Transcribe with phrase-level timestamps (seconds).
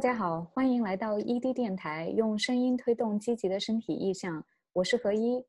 [0.00, 4.42] 大家好，欢迎来到 ED 电台，用声音推动积极的身体意向。
[4.72, 5.44] 我是何一，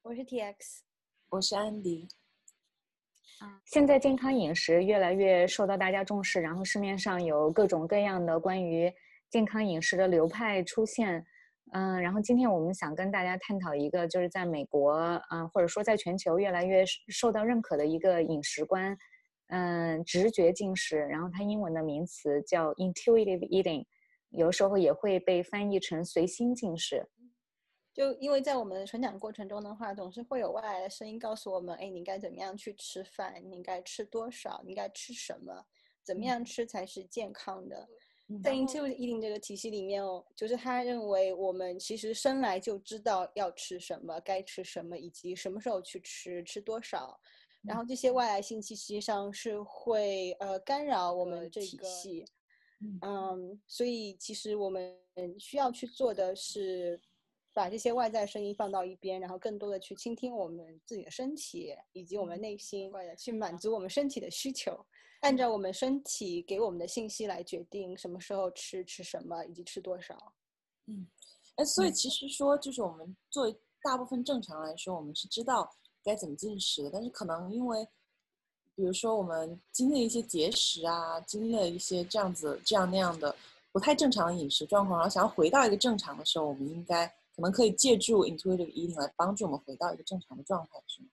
[0.00, 0.54] 我是 TX，
[1.28, 2.08] 我是安迪。
[3.66, 8.90] 现在健康饮食越来越受到大家重视，然后市面上有各种各样的关于
[9.28, 11.22] 健康饮食的流派出现。
[11.72, 14.94] 嗯，然后今天我们想跟大家探讨一个，就是在美国，
[15.30, 18.96] 嗯，或者说在全球越来越受到认可的一个饮食观。
[19.48, 23.84] 嗯，直觉进食，然后它英文的名词叫 intuitive eating，
[24.30, 27.06] 有时候也会被翻译成随心进食。
[27.92, 35.64] 就因为在我们成长过程中的话，总是会有外来的声音告诉我们，哎，你应该怎么样去吃饭，你应该吃多少，你应该吃什么，
[36.02, 37.88] 怎么样吃才是健康的。
[38.42, 47.20] 在 intuitive eating 这个体系里面哦，就是他认为我们其实生来就知道要吃什么，该吃什么，以及什么时候去吃，吃多少。
[47.66, 52.24] 然后这些外来信息实际上是会呃干扰我们这体系，
[53.00, 54.94] 嗯，所以其实我们
[55.38, 57.00] 需要去做的是
[57.54, 64.84] 把这些外在声音放到一边，然后更多的去倾听我们自己的身体以及我们内心，去满足我们身体的需求，
[65.20, 70.34] 按照我们身体给我们的信息来决定什么时候吃吃什么以及吃多少。
[70.86, 71.06] 嗯，
[71.54, 75.74] 哎，所以其实说就是我们作为大部分正常来说，我们是知道。
[76.04, 76.90] 该怎么进食的？
[76.90, 77.86] 但是可能因为，
[78.74, 83.34] 比如说我们经历一些节食啊，经历了一些这样子、这样那样的
[83.72, 91.08] 不太正常的饮食状况，然后想要回到一个正常的时候，我们应该可能可以借助 intuitive eating 来帮助我们回到一个正常的状态，是吗？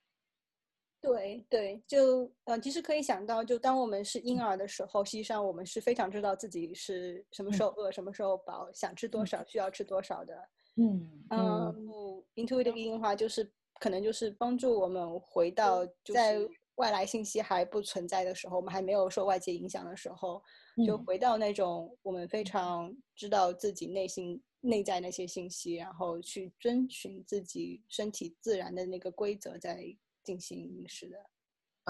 [1.00, 10.47] 对对，就呃，其实可以想到，就当我们是婴儿的时候，实际上我们是非常知道自己是什么时候饿、什么时候饱，想吃多少、需要吃多少的。
[10.75, 13.52] 嗯嗯，intuitive eating 的话就是。
[13.82, 16.38] 可能就是帮助我们回到在
[16.76, 20.40] 外来信息还不存在的时候，我们还没有受外界影响的时候，
[20.86, 29.84] 就回到那种我们非常知道自己内心内在那些信息，然后去遵循自己身体自然的那个规则在
[30.24, 31.18] 进行饮食的。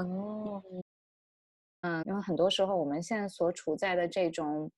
[0.01, 0.63] 哦，
[1.81, 4.71] 嗯，因为很多时候我们现在所处在的这种，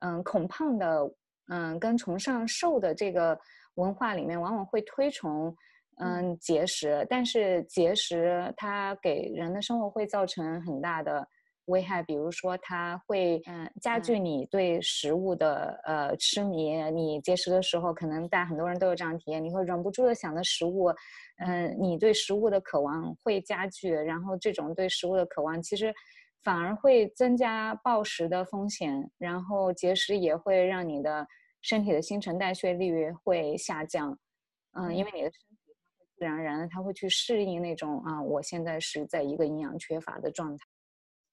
[0.00, 1.14] 嗯，恐胖的，
[1.48, 3.40] 嗯，跟崇尚瘦的这个
[3.76, 5.56] 文化里面，往往会推崇。
[5.98, 11.26] 嗯，节食，但是节食它给人的生活会造成很大的
[11.66, 16.72] 危害，比如说它会嗯加剧你对食物的呃痴迷。
[16.90, 20.92] 你节食的时候，可能大家很多人都有这样体验，你会忍不住的想着食物，
[21.36, 25.94] 嗯，你对食物的渴望会加剧，然后这种对食物的渴望其实
[26.42, 31.24] 反而会增加暴食的风险，然后节食也会让你的
[31.60, 34.18] 身体的新陈代谢率会下降，
[34.72, 35.40] 嗯，因为你的身。
[36.22, 40.64] 自然而然的，他会去适应那种啊，我现在是在一个营养缺乏的状态。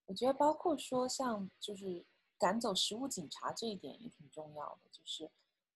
[0.07, 2.03] 我觉得，包括说像就是
[2.39, 4.89] 赶走食物警察这一点也挺重要的。
[4.91, 5.29] 就是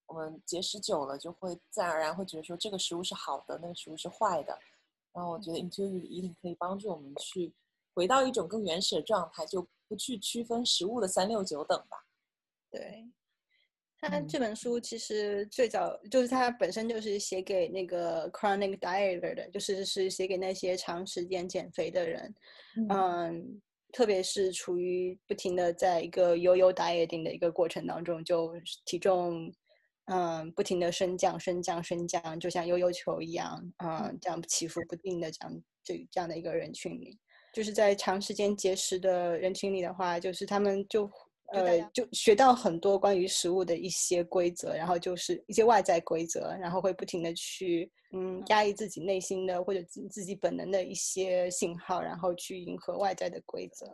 [0.07, 4.57] 我们节食久了，就会自然而然会觉得说这个食物是好的，那个食物是坏的。
[5.11, 7.53] 然后我觉得 intuitive eating 可以帮助我们去
[7.93, 12.03] 回到一种更原始的状态，就不去区分食物的三六九等吧。
[12.71, 13.07] 对。
[14.09, 22.35] 他这本书其实最早就是他本身就是写给那个 chronic dieter 的，就是是写给那些长时间减肥的人，
[22.89, 23.61] 嗯，
[23.91, 28.53] 特别是处于不停的在一个悠悠 dieting 的一个过程当中，就
[28.85, 29.51] 体重
[30.05, 37.17] 嗯不停的升降升降升降，就像悠悠球一样，嗯，这样起伏不定的这样这这样的一个人群里，
[37.53, 41.09] 就是在长时间节食的人群里的话，就是他们就。
[41.53, 53.85] 呃，就学到很多关于食物的一些规则，然后就是一些外在规则，然后会不停的去嗯压抑自己内心的或者自自己本能的一些信号，然后去迎合外在的规则。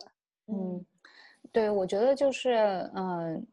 [0.48, 0.86] 嗯，
[1.52, 2.52] 对，我觉得就是
[2.96, 3.46] 嗯，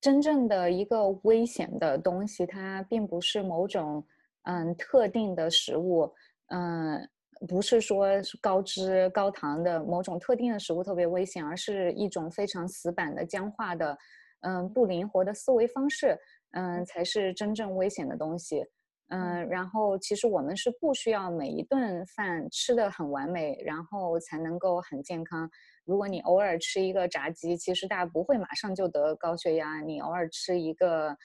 [0.00, 4.06] 真正的一个危险的东西，它并不是某种
[4.44, 6.12] 嗯特定的食物，
[6.48, 7.08] 嗯。
[7.46, 13.96] 不是说是高脂高糖的某种特定的食物特别危险，而是一种非常死板的僵化的，
[14.40, 16.18] 嗯，不灵活的思维方式，
[16.52, 18.64] 嗯，才是真正危险的东西，
[19.08, 25.50] 嗯，然后其实我们是不需要每一顿饭吃的很完美，然后才能够很健康。
[25.84, 31.16] 如果你偶尔吃一个炸鸡，其实大家不会马上就得高血压；你偶尔吃一个，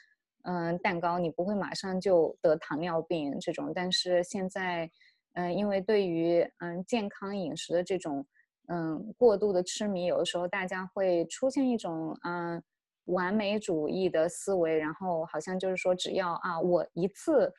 [0.44, 3.72] 嗯，蛋糕，你不会马上就得糖尿病这种。
[3.74, 4.89] 但是现在。
[5.34, 8.26] 嗯，因为对于嗯健康饮食的这种
[8.68, 12.62] 嗯过度的痴迷，有的时候大家会出现一种嗯
[13.06, 17.52] 完美主义的思维，然后好像就是说，只要啊我一次，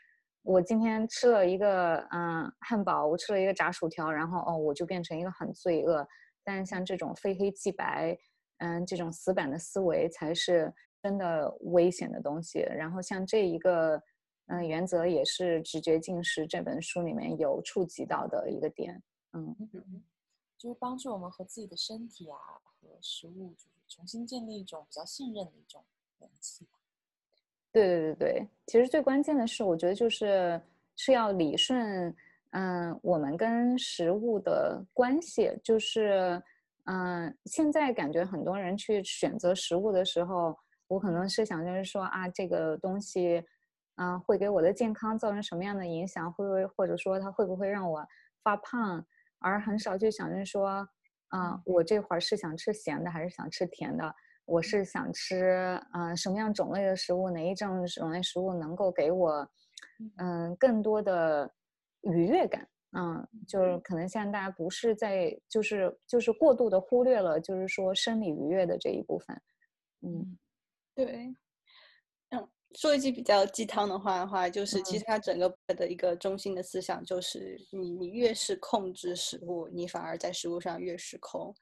[0.43, 6.06] 我今天吃了一个嗯汉堡，我吃了一个炸薯条，然后哦我就变成一个很罪恶。
[6.44, 8.16] 但像这种非黑即白，
[8.58, 12.61] 嗯这种死板的思维才是真的危险的东西。
[12.61, 14.00] 然后像这一个，
[14.50, 19.00] 嗯，原则也是《直觉进食》这本书里面有触及到的一个点。
[19.32, 19.56] 嗯，
[20.58, 25.85] 就是帮助我们和自己的身体啊和食物，就是重新建立一种比较信任的一种
[26.19, 26.67] 联系。
[27.73, 30.61] 对对对对，其实最关键的是，我觉得就是
[30.97, 32.12] 是要理顺，
[32.50, 36.43] 嗯，我们跟食物的关系，就是，
[36.87, 40.58] 嗯，现在感觉很多人去选择食物的时候，
[40.88, 43.41] 我可能是想就是说啊，这个东西，
[44.00, 46.32] 啊，会给我的健康造成什么样的影响？
[46.32, 48.06] 会不会或者说它会不会让我
[48.43, 49.06] 发胖？
[49.38, 50.88] 而很少去想着说，
[51.29, 54.14] 啊，我这会儿是想吃咸的还是想吃甜的？
[54.47, 57.29] 我是想吃，嗯，什么样种类的食物？
[57.31, 59.47] 哪一种种类食物能够给我，
[60.17, 61.52] 嗯，更多的
[62.02, 62.67] 愉悦感？
[62.93, 69.41] 嗯，就是可能现在大家不是在，就是就是过度的忽略了，就是说生理愉悦的这一部分。
[70.02, 70.37] 嗯，
[70.94, 71.35] 对。
[72.70, 81.55] 嗯，说一句比较鸡汤的话的话，就是其实它整个的一个中心的思想就是，你你越是控制食物，你反而在食物上越失控。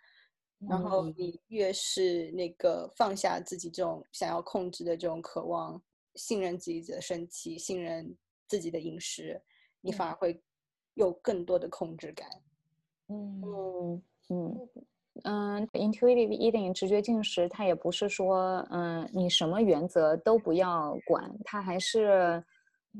[0.67, 5.83] 然后你越是那个放下自己这种想要控制的这种渴望，
[6.17, 8.17] 信任自己的身体，信任
[8.49, 9.41] 自己的饮食，
[9.81, 10.43] 你反而会
[10.95, 12.29] 有更多的控制感。
[13.09, 14.03] 嗯。
[14.29, 14.61] 嗯。
[14.65, 14.69] 嗯
[15.25, 22.43] 嗯，intuitive eating 直觉进食，它也不是说嗯你什么原则都不要管，它还是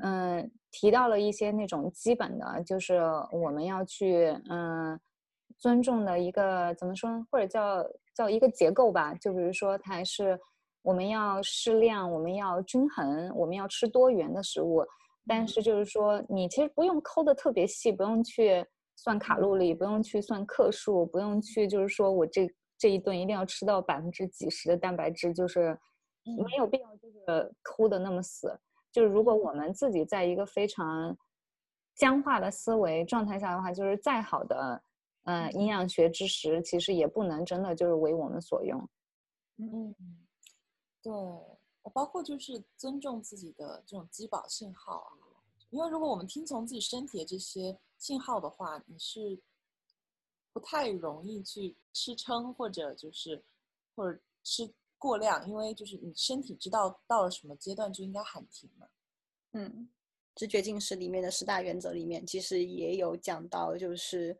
[0.01, 3.01] 嗯提到了一些那种基本的，就是
[3.31, 4.99] 我们要去嗯。
[5.57, 7.83] 尊重的一个怎么说，或者叫
[8.15, 9.13] 叫一个结构吧。
[9.15, 10.39] 就比如说，它还是
[10.83, 14.85] 我们要适量，我们要均衡，我们要吃多元的食物。
[15.27, 18.65] 但是就是说，你其实不用抠的特别细，不用去
[19.01, 25.77] 算卡路里，不用去算克数，不用去就是说我这这一顿一定要吃到百分之几十的蛋白质，就是
[26.25, 28.59] 没有必要就是抠的那么死。
[28.91, 31.17] 就是如果我们自己在一个非常
[31.95, 34.83] 僵化的思维状态下的话，就是再好的。
[35.25, 38.89] 嗯，营养学知识其实也不能真的就是为我们所用。
[39.57, 39.93] 嗯，
[41.03, 41.13] 对，
[41.93, 45.11] 包括就是尊重自己的这种饥饱信号啊，
[45.69, 49.39] 因为如果我们听从自己身体的这些信号的话，你是
[50.51, 53.43] 不太容易去吃撑或者就是
[53.93, 58.89] 或者吃过量，因为就是你身体知道到了什么阶段就应该喊停了。
[59.51, 59.87] 嗯，
[60.33, 64.35] 直觉进食里面的十大原则里面其实也有讲到，就是。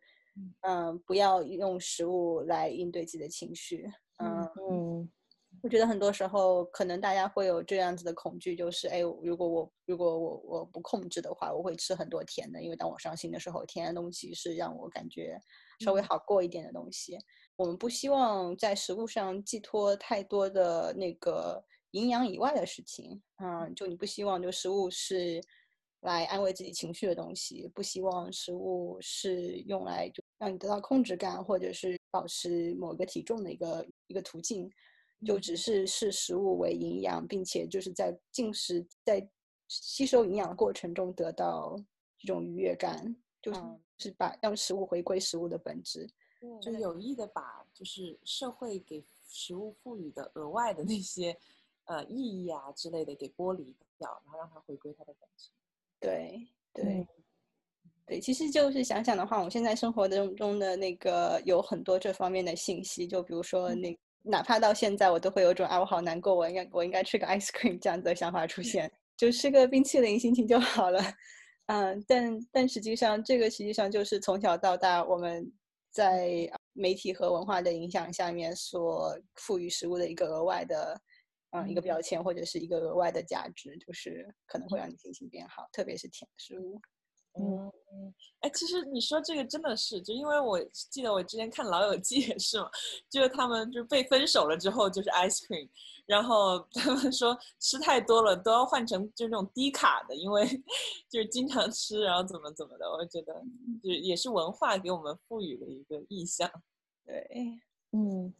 [0.61, 3.91] 嗯，不要用食物来应对自己的情绪。
[4.19, 4.41] 嗯
[4.71, 4.88] 嗯，
[5.61, 15.39] 我觉得很多时候可能大家会有这样子的恐惧，就是哎，如果我如果我我不控制的话，我会吃很多甜的，因为当我伤心的时候，甜的东西是让我感觉
[15.79, 17.17] 稍微好过一点的东西。
[17.55, 23.21] 我们不希望在食物上寄托太多的那个营养以外的事情。
[23.43, 25.41] 嗯，就你不希望就食物是。
[26.03, 34.71] 来安慰自己情绪的东西，不希望食物是用来就让你得到控制感，或者是保持某个体重的一个一个途径，
[35.25, 39.27] 就只是视食物为营养，并且就是在进食在
[39.67, 41.75] 吸收营养的过程中得到
[42.17, 43.61] 这种愉悦感，就是
[43.97, 46.09] 是把让食物回归食物的本质，
[46.61, 51.37] 就有意的把就是社会给食物赋予的额外的那些
[51.85, 55.49] 呃意义啊之类的给剥离掉，然后让它回归它的本质。
[55.99, 57.07] 对对
[58.05, 71.01] 对，其实就是想想的话，我现在生活中中的那个有很多这方面的信息，就比如说那哪怕到现在，我都会有种啊，我好难过，我应该我应该吃个 ice cream 这样子的想法出现，就吃个冰淇淋心情就好了。
[71.67, 75.51] 嗯，但但实际上这个实际上就是从小到大我们
[75.91, 80.99] 在媒体和文化的影响下面所赋予食物的一个额外的。
[81.51, 86.79] 嗯，一个标签或者是一个额外的价值，就是可能会让你心情变好，特别是甜食物。
[87.37, 87.71] 嗯，
[88.39, 92.69] 哎，其实你说这个真的是，就因为我记得我之前看《老友记》也是嘛，
[93.09, 95.67] 就是他们就被分手了之后就是 ice cream，
[96.05, 100.45] 然后他们说吃太多了都要换成就那种低卡的，因为
[101.07, 103.33] 就是经常吃，然后怎么怎么的，我觉得
[103.83, 106.49] 就也是文化给我们赋予的一个意象。
[107.05, 107.27] 对，
[107.91, 108.33] 嗯。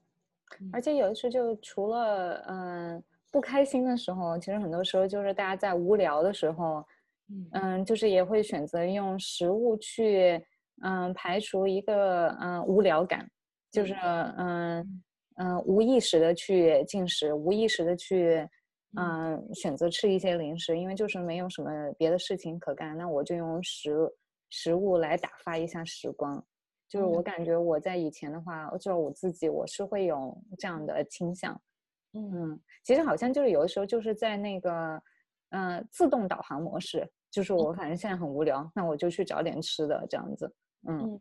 [0.74, 6.84] 而且有的时候，就除了嗯不开心的时候，其实很多时候就是大家在无聊的时候，
[7.54, 10.44] 嗯，就是也会选择用食物去
[10.84, 13.30] 嗯排除一个嗯无聊感，
[13.72, 13.94] 就是。
[13.94, 15.02] 嗯
[15.38, 15.64] 嗯。
[15.66, 18.46] 无意识的去进食，无意识的去
[18.98, 19.42] 嗯。
[19.54, 23.92] 选择吃一些零食，因为就是没有什么别的事情可干，那我就用食
[24.50, 26.46] 食物来打发一下时光。
[26.90, 31.54] 就是我感觉我在以前的话，就是我自己，我是会有这样的倾向，
[32.14, 35.02] 嗯，其实好像就是有的时候就是在那个，
[35.52, 40.52] 嗯，自动导航模式，就是我反正现在很无聊，那我就去找点吃的这样子。
[40.88, 41.20] 嗯，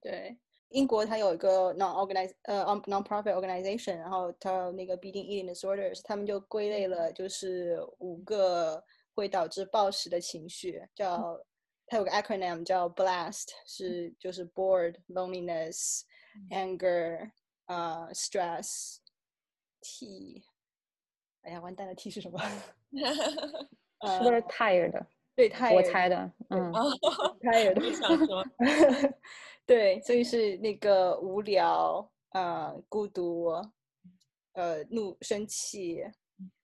[0.00, 0.36] 对，
[0.68, 8.82] 英国它有一个 non-organized 呃 non-profit organization，然后它那个 beating eating disorders，他们就归类了就是五个
[9.14, 11.38] 会导致暴食的情绪，叫
[11.86, 16.02] 它有个 acronym 叫 BLAST，是就是 bored、loneliness、
[16.50, 17.30] anger、
[17.66, 18.98] 呃 stress。
[19.86, 20.42] T，
[21.42, 22.38] 哎呀，完蛋了！T 是什么？
[22.40, 25.04] 是不是 tired？
[25.36, 25.74] 对，tired。
[25.74, 26.72] 我猜的，嗯
[27.40, 27.74] ，tired。
[27.98, 28.44] 想说，
[29.66, 33.46] 对，所以是那个无聊，呃，孤独，
[34.52, 36.04] 呃，怒、生气，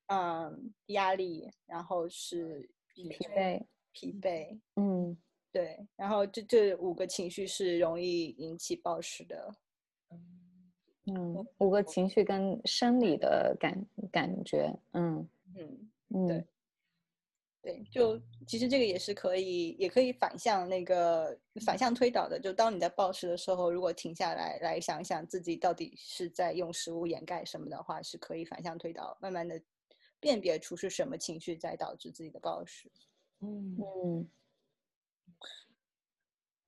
[0.07, 3.63] 嗯，压力，然后是疲惫，
[3.93, 5.17] 疲惫，嗯，
[5.53, 9.55] 对，然后这这五个情绪是容易引起暴食的。
[11.07, 16.45] 嗯，五个情绪跟生理的感感觉，嗯嗯嗯，对
[17.63, 22.41] 对，就其实这个也是可以，也可以反向那个反向推导的。
[22.41, 29.61] 就当你在暴食的时候，如果停下来来想想自己到底是在用食物掩盖什么的话，是可以反向推导，慢慢的
[30.19, 32.91] 辨别出是什么情绪在导致自己的暴食。
[33.41, 34.31] 嗯嗯。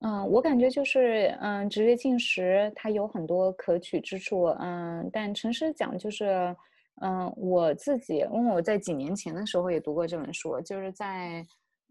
[0.05, 6.53] 嗯，我感觉就是，嗯，直觉进食它有很多可取之处，嗯，但诚实讲就是，
[7.01, 11.45] 嗯，我自己，因为我在几年前的时候也读过这本书，就是在，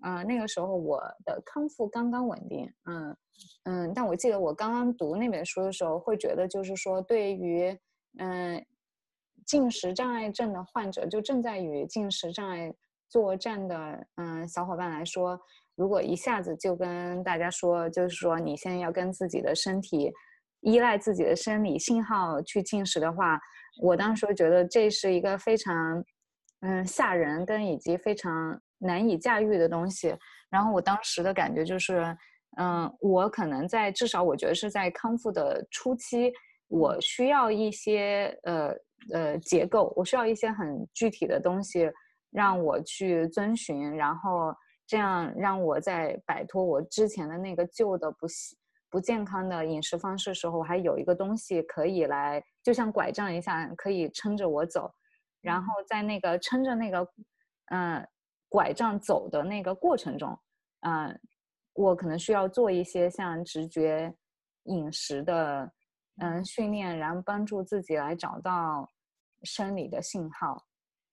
[0.04, 3.16] 嗯，那个时候我的康复刚刚稳定，嗯
[3.64, 7.76] 嗯，但我记得我刚刚读那本书的时候，会觉得就是说，对于，
[8.18, 8.64] 嗯，
[9.44, 12.72] 进食障碍症的患者，就正在与进食障碍
[13.08, 15.38] 作战的，嗯，小伙伴来说。
[15.74, 20.12] 如果一下子就跟大家说，就是说你现在要跟自己的身体
[20.62, 23.38] 依赖自己的生理信号去进食的话，
[23.80, 26.04] 我当时觉得这是一个非常
[26.60, 30.16] 嗯吓人跟以及非常难以驾驭的东西。
[30.50, 32.16] 然后我当时的感觉就是，
[32.56, 36.32] 嗯，我可能在至少我觉得是在康复的初期，
[36.68, 38.74] 我需要一些呃
[39.12, 41.90] 呃结构，我需要一些很具体的东西
[42.30, 44.54] 让我去遵循，然后。
[44.84, 48.26] 这样让我在摆脱我之前的那个旧的不
[48.92, 54.92] 不健康的饮食方式时候，我还有一个东西可以来，就像拐杖一下，可以撑着我走。
[55.40, 57.08] 然后在那个撑着那个，
[57.70, 58.06] 嗯，
[58.50, 60.38] 拐杖走的那个过程中，
[60.80, 61.18] 嗯，
[61.72, 64.14] 我可能需要做一些像直觉
[64.64, 65.72] 饮食的，
[66.20, 68.86] 嗯，训练，然后帮助自己来找到
[69.42, 70.62] 生理的信号。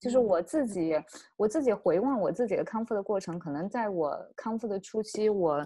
[0.02, 0.94] 就是我自己，
[1.38, 5.66] 我自己回望我自己的康复的过程，可能在我康复的初期，我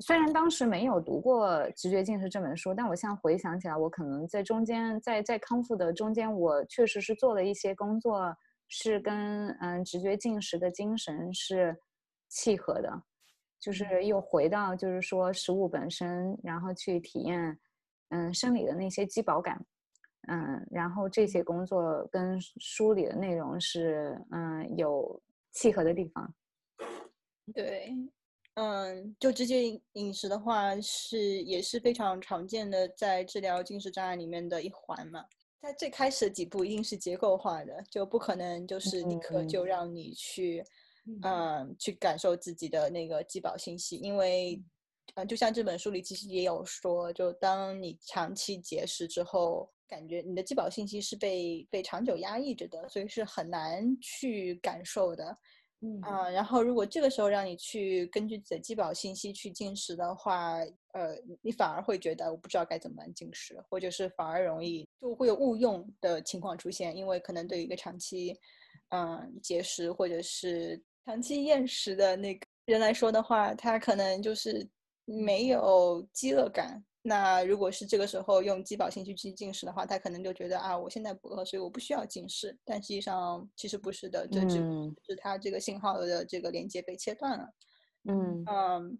[0.00, 8.36] 虽然当时没有读过《直觉进食》这本书，但我现在回想起来，我可能在中间，在在康复的中间，我确实是做了一些工作，
[8.68, 11.74] 是跟嗯直觉进食的精神是
[12.28, 13.02] 契合的，
[13.58, 17.58] 就是又回到就是说食物本身，然后去体验
[18.10, 19.64] 嗯生理的那些饥饱感。
[20.28, 25.22] 嗯，然后这些工作跟书里的内容是嗯有
[25.52, 26.34] 契合的地方。
[27.54, 27.94] 对，
[28.56, 35.24] 嗯，就直接饮食的话是也是非常常见的，在治疗进食障碍里面的一环嘛。
[35.60, 40.64] 在最开始的几步一定是结构化的，就不可能就是立刻就让你去
[41.22, 44.62] 嗯去感受自己的那个饥饱信息，因为
[45.14, 49.70] 嗯就像这本书里其实也有说，就当你长期节食之后。
[49.88, 55.32] 感觉你的饥饱信息是被被长久压抑着的，所以是很难去感受的，
[55.86, 60.56] 嗯啊，然后如果这个时候让你去根据自己的基保信息去进食的话，
[60.92, 68.36] 呃，你反而会觉得我不知道该怎么进食，或者是反而容易就会有误用的情况出现，因为可能对于一个长期
[68.88, 74.68] 嗯节食或者是长期厌食的那个人来说的话，他可能就是
[75.04, 76.84] 没有饥饿感。
[77.08, 82.58] 那如果是这个时候用饥饱信息去进食的话，他可能就觉得啊，我现在不饿，所以我不需要进食。
[82.64, 84.56] 但实际上其实不是的，这只
[85.06, 87.48] 是他这个信号的这个连接被切断了。
[88.08, 88.98] 嗯嗯，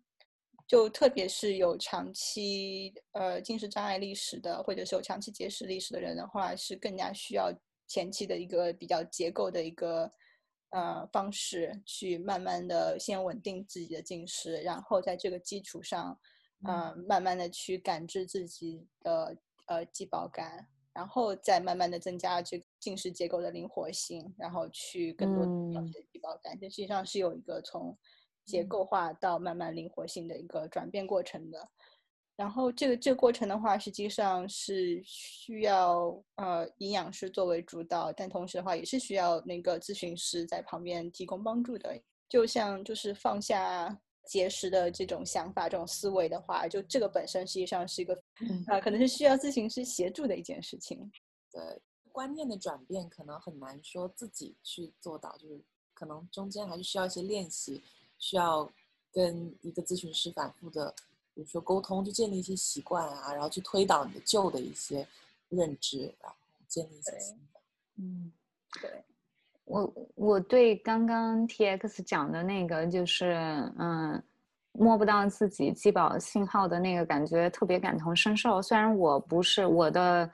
[0.68, 7.52] 就特别是有长期呃进食障碍历史的，或者是有长期节食历史的人的话，是更加需要
[7.88, 10.08] 前期的一个比较结构的一个
[10.70, 16.16] 呃方式，去慢慢的先稳定自己的进食，然后在这个基础上。
[16.66, 19.36] 嗯，慢慢的去感知自己的
[19.66, 26.58] 呃饥饱感，然后再慢慢的增加这个进食结构的灵活性，然后去更多了解饥饱感。
[26.58, 27.96] 这实际上是有一个从
[28.44, 31.68] 结构化到慢慢灵活性的一个转变过程的。
[32.36, 41.98] 然后这个这个过程的话，实际上是需要呃营养师作为主导，但同时的话也是需要那个咨询师在旁边提供帮助的。
[42.28, 48.14] 就像就是放下节食的这种想法、这种思维的话，就这个本身实际上是一个
[48.66, 51.10] 啊，可能是需要咨询师协助的一件事情。
[51.50, 51.80] 对，
[52.12, 55.58] 观念的转变可能很难说自己去做到，就是
[55.94, 57.80] 可能中间还是需要一些练习，
[58.18, 58.70] 需要
[59.12, 60.94] 跟一个咨询师反复的。
[61.34, 65.06] 比如说沟通，就建立一些习惯啊，然后去推导你的旧的一些
[65.50, 67.60] 认知，然后建立一些新的。
[67.96, 68.32] 嗯，
[68.80, 69.04] 对。
[69.66, 73.32] 我我对刚刚 T X 讲的那个，就是
[73.78, 74.22] 嗯，
[74.72, 78.62] 摸不到自己饥饱信号的那个感觉，特别感同身受。
[78.62, 80.30] 虽然我不是我的，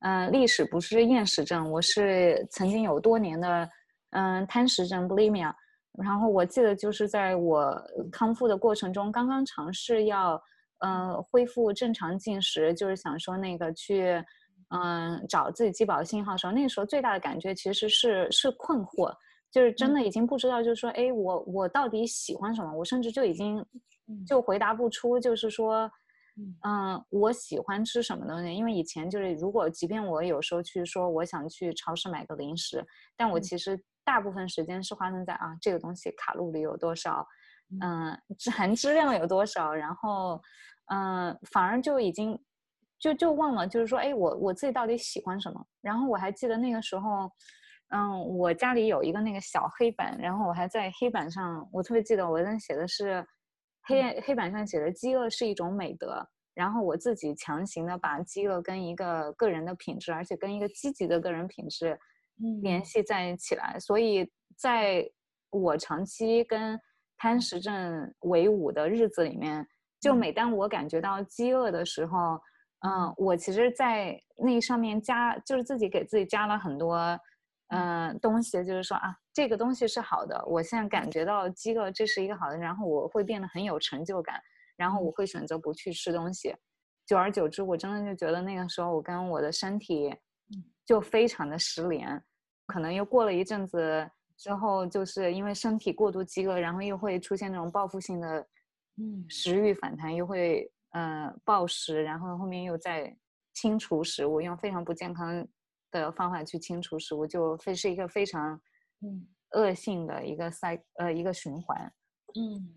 [0.00, 3.68] 嗯，历史不是厌食症，我是曾经有多年的
[4.10, 5.52] 嗯贪食症 bulimia。
[5.98, 7.76] 然后我记得就是在我
[8.12, 10.40] 康复的过程中，刚刚尝试要，
[10.78, 14.24] 嗯，恢复正常进食，就是想说那个去，
[14.68, 19.14] 嗯，找自己饥饱信号的时候，那个时候最大的感觉其实是是困惑，
[19.50, 22.72] 就是真的已经不知道，就是说，哎，我我到底喜欢什么？
[22.72, 23.64] 我甚至就已经
[24.26, 25.90] 就回答不出，就是说，
[26.64, 28.54] 嗯，我喜欢吃什么东西？
[28.54, 32.84] 因为以前就是，如果即便我有时候去说我想去超市买个零食，
[33.16, 33.78] 但我其实。
[34.04, 37.28] 大部分时间是花生在啊，这个东西卡路里有多少，
[37.82, 38.18] 嗯，
[38.50, 40.40] 含 脂量有多少，然后，
[40.86, 42.32] 嗯，反而就已经
[42.98, 45.64] 就就忘了，就是说，哎，我我自己到底喜欢什么？
[45.80, 47.30] 然后我还记得那个时候，
[47.90, 53.26] 嗯，我家里有一个那个小黑板，然后我还在黑板上，我特别记得我那写的是
[53.82, 61.98] 黑黑板上写的“饥饿是一种美德”，然后我自己强行的把饥饿跟一个个人的品质，而且跟一个积极的个人品质。
[62.62, 65.04] 联系在一起来，所以在
[65.50, 66.78] 我长期跟
[67.16, 69.66] 贪食症为伍的日子里面，
[70.00, 72.40] 就每当我感觉到饥饿的时候，嗯，
[73.16, 76.96] 我其实，在那上面加，就是自己给自己加了很多，
[77.68, 84.40] 嗯，东西，就是说啊，这个东西是好的，我现在感觉到饥饿，这是一个好的，然后我会变得很有成就感，
[84.76, 86.54] 然后我会选择不去吃东西，
[87.04, 90.14] 久而久之，我真的就觉得那个时候我跟我的身体，
[90.86, 92.22] 就非常的失联。
[92.66, 98.46] 可能又过了一阵子之后，就是因为身体过度饥饿，然后又会出现那种报复性的，
[98.98, 103.16] 嗯，食欲反弹，又会呃暴食，然后后面又在
[103.54, 105.46] 清除食物，用非常不健康
[105.90, 108.60] 的方法去清除食物，就非是一个非常
[109.00, 111.92] 嗯恶性的一个赛呃一个循环。
[112.34, 112.74] 嗯，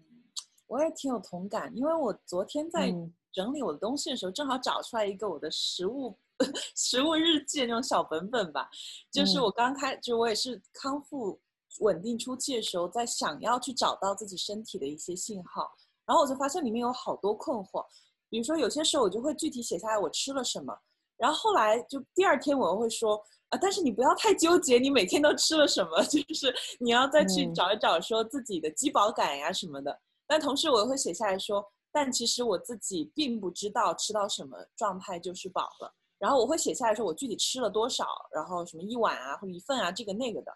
[0.68, 2.94] 我也挺有同感，因为我昨天在
[3.32, 6.18] 整理我的东西的时候，正好找出来一个我的食物。
[6.76, 8.68] 食物日记那种小本本吧，
[9.12, 11.40] 就是我刚开，就我也是康复
[11.82, 15.72] 稳定初期的时候，在想要去找到自己身体的一些信号，
[16.12, 17.86] 然后我就发现里面有好多困惑，
[18.28, 20.78] 比如说有些时候我就会具体写下来我吃了什么，
[21.16, 23.16] 然后后来就第二天我又会说
[23.48, 29.98] 啊，但是你不要太纠结，你每天都吃了什么， 就是你要再去找一找说自己的饥饱感呀什么的，
[30.28, 35.96] 但同时我又会写下来说，但其实我自己并不知道吃到什么状态就是饱了。
[36.20, 40.52] 然后我会写下来说我具体吃了多少，然后什么一碗啊或者一份啊这个那个的，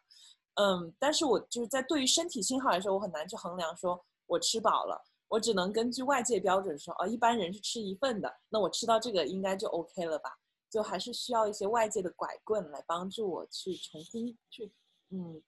[0.56, 5.04] 嗯，但是我就是在对于身体信号来说，我很难去衡量说我吃饱了，
[5.36, 10.30] 我只能根据外界标准说，哦，一般人是吃一份的，那我吃到这个应该就 OK 了吧？
[10.70, 14.72] 就还是需要一些外界的拐棍来帮助我去重新去，
[15.10, 15.42] 嗯，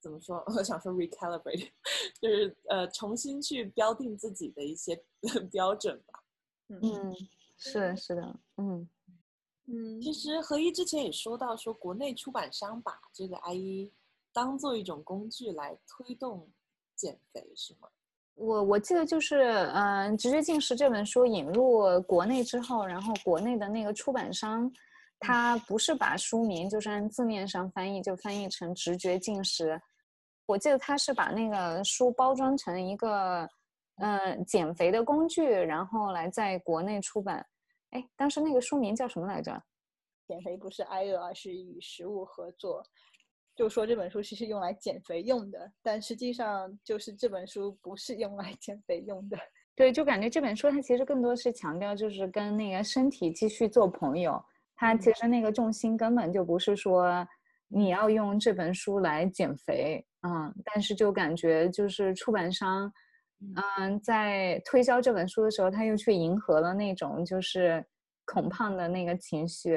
[0.00, 0.42] 怎么说？
[0.56, 1.70] 我想说 recalibrate，
[2.22, 4.98] 就是呃重新去标定自己的一些
[5.52, 6.24] 标准吧。
[6.68, 6.80] 嗯，
[7.58, 8.88] 是是的，嗯。
[9.66, 13.92] 嗯，其实何一之前也说到，说国内出版商把这个 I E
[14.32, 16.50] 当做一种工具来推动
[16.94, 17.90] 减肥，是吗？
[18.34, 19.42] 我我记得就是，
[19.74, 24.70] 嗯，《直觉进食》这本书引入国内之后，然后国内的那个出版商，
[25.20, 29.72] 他不是把书名就是按字面上翻译，就翻译成《直觉进食》。
[30.46, 33.48] 我记得他是把那个书包装成一个，
[33.96, 37.46] 嗯，减肥的工具，然后来在国内出版。
[37.90, 39.62] 哎，当时那个书名叫什么来着？
[40.26, 42.82] 减肥不是挨饿，而是与食物合作。
[43.56, 49.38] 就说这本书其实用来减肥用的，但实际上就是这本书不是用来减肥用的。
[49.76, 54.42] 对，就感觉这本书它其实更多是强调就是跟那个身体继续做朋友。
[54.76, 57.26] 它其实那个重心根本就不是说
[57.68, 62.92] 你要用这本书来减肥，嗯，但是就感觉就是出版商。
[63.78, 67.84] 嗯，在推销这本书的时候，他又去迎合了那种就是
[68.24, 69.76] 恐胖的那个情绪。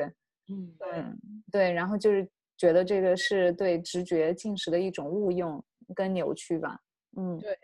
[0.49, 1.05] 嗯，对
[1.51, 5.63] 对，然后就是觉得这个是对直觉进食的一种误用
[5.95, 6.79] 跟扭曲吧。
[7.15, 7.57] 嗯，对。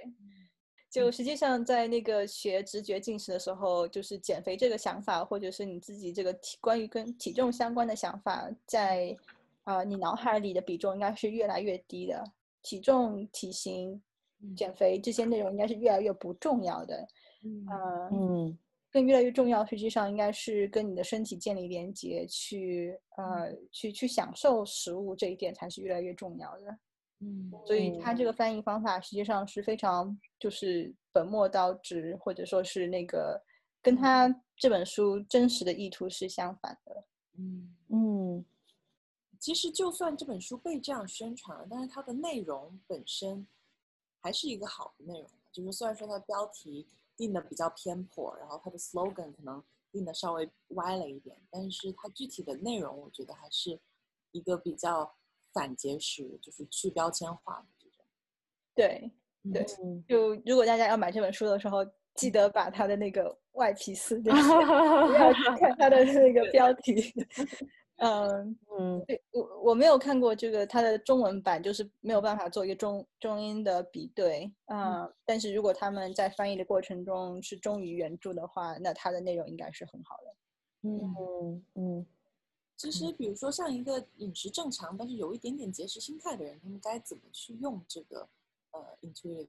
[0.89, 9.17] 就实际上在那个学直觉进食的时候，就是减肥这个想法，或者是你自己这个体关于跟体重相关的想法，在
[9.63, 12.23] 啊、你脑海里的比重应该是越来越低的。
[12.61, 13.99] 体重、体型、
[14.55, 17.07] 减肥这些内容应该是越来越不重要的。
[17.43, 18.57] 嗯呃，嗯
[18.93, 26.77] 更越来越重要，实际上应该是跟你的身体建立连接，去呃去去享受食物这一点才是越来越重要的。
[27.21, 33.41] 嗯所以它这个翻译方法实际上是非常就是本末倒置，或者说是那个
[33.81, 37.03] 跟他这本书真实的意图是相反的。
[37.37, 38.45] 嗯，嗯
[39.39, 43.47] 其实就算这本书被这样宣传了，但是它的内容本身
[44.21, 45.29] 还是一个好的内容。
[45.51, 46.87] 就是虽然说它的标题
[47.23, 53.79] 定的比较偏颇，然后它的 slogan 可能定的稍微歪了一点，但是它具体的内容，我觉得还是
[54.33, 55.15] 一个比较
[55.53, 58.05] 反节食，就是去标签化的这种。
[58.75, 59.09] 对，
[59.53, 61.77] 对嗯，就如果大家要买这本书的时候，
[62.15, 67.13] 记得把它的那个外皮撕掉， 不要去看它的那个标题。
[68.05, 80.35] 嗯，嗯对我我没有看过这个它的中文版，就是没有办法做一个中中英的比对啊、但是如果他们在翻译的过程中是忠于原著的话，那它的内容应该是很好的。
[80.81, 82.05] 嗯，嗯嗯
[82.75, 88.27] 其实比如说像一个饮食正常，但是有一点点节食心态的人，他们该怎么去用这个
[88.71, 89.47] 呃 intuitive？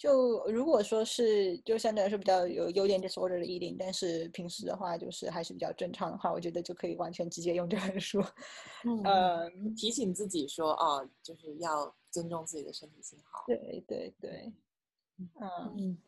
[0.00, 8.18] 就如果说是就相对来说比较有有点 disorder 的 eating，但是平时的话就是还是比较正常的话，我觉得就可以完全直接用这本书。
[8.88, 13.44] 嗯嗯，提醒自己说哦，就是要尊重自己的身体信号。
[13.46, 14.50] 对对对，
[15.18, 15.98] 嗯。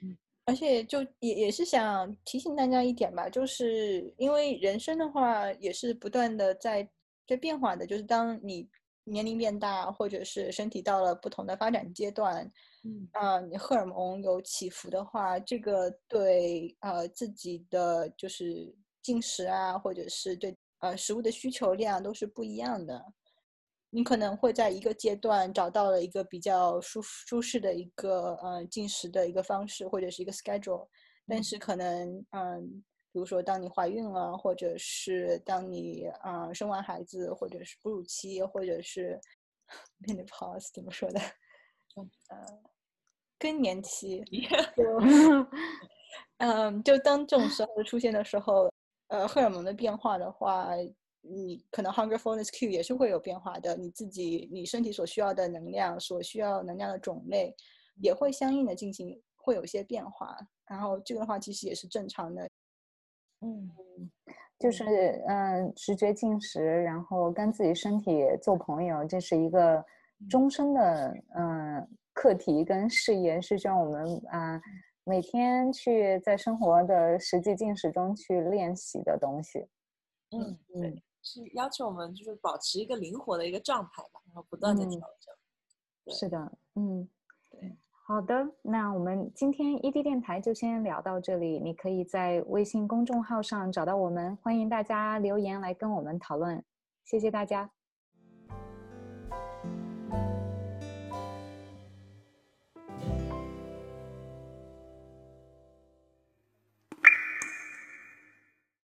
[0.00, 0.16] 嗯
[0.46, 6.88] 而且就也也是想提醒大家一点吧，就是因为人生的话也是不断的在
[7.28, 8.66] 在变化的，就是当你
[9.10, 12.50] 年龄变大，或者是身体到了不同的发展阶段，
[12.84, 23.04] 嗯啊、你荷尔蒙有起伏的话，这个对呃自己的就是进食啊，或者是对呃食物的需求量都是不一样的。
[23.92, 30.86] 你可能会在一个阶段找到了一个比较舒舒适的一个呃进食的一个方式，或者是一个 schedule，
[31.26, 39.18] 但嗯是可能嗯，比如说当你怀孕了，或者是当你啊、呃生完孩子，或者是哺乳期，或者是
[40.06, 41.20] menopause 怎么说的？
[41.96, 42.46] 嗯呃，
[43.38, 44.22] 更年期，
[44.76, 44.84] 就
[46.38, 48.72] 嗯， 就当这种时候出现的时候，
[49.08, 50.68] 呃，荷尔蒙的变化的话，
[51.20, 53.76] 你可能 hunger fullness Q 也是会有变化的。
[53.76, 57.52] 你自己你身体所需要的能量，所需要能量的种类，
[58.00, 60.36] 也会相应的进行会有一些变化。
[60.66, 62.48] 然后这个的话，其实也是正常的。
[63.40, 63.70] 嗯
[64.58, 64.84] 就是
[65.26, 69.82] 嗯、呃直觉进食，然后跟自己身体做朋友，这是一个
[70.28, 74.60] 终身的嗯、呃课题跟事业，是需要我们啊、
[75.04, 79.66] 每天去在生活的实际进食中去练习的东西。
[80.32, 85.34] 嗯，嗯是要求我们就是保持一个灵活的一个状态吧，然后不断的嗯调整。
[86.04, 87.19] 对是的，嗯，对。
[88.10, 91.60] 好的，那我们今天 ED 电台就先聊到这里。
[91.60, 96.60] 你可以在微信公众号上找到我们，欢迎大家留言来跟我们讨论。
[97.04, 97.70] 谢谢大家。